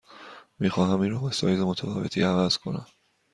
می 0.59 0.69
خواهم 0.69 0.99
این 1.01 1.11
را 1.11 1.19
با 1.19 1.31
سایز 1.31 1.59
متفاوتی 1.59 2.21
عوض 2.21 2.57
کنم. 2.57 2.85